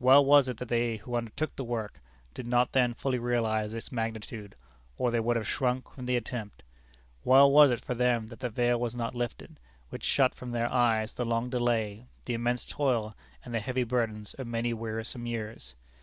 [0.00, 2.00] Well was it that they who undertook the work
[2.32, 4.54] did not then fully realize its magnitude,
[4.96, 6.62] or they would have shrunk from the attempt.
[7.24, 9.60] Well was it for them that the veil was not lifted,
[9.90, 14.32] which shut from their eyes the long delay, the immense toil, and the heavy burdens
[14.38, 15.74] of many wearisome years.